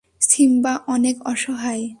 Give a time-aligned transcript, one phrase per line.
[0.21, 1.85] Simba অনেক অসহায়।